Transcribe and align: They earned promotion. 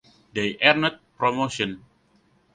They 0.33 0.57
earned 0.63 0.97
promotion. 1.15 1.85